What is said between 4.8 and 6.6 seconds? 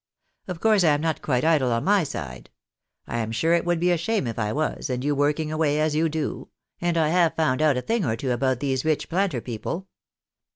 and you working away as you do;